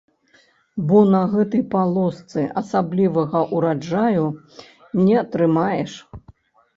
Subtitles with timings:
[0.91, 4.23] Бо на гэтай палосцы асаблівага ўраджаю
[5.05, 5.93] не атрымаеш.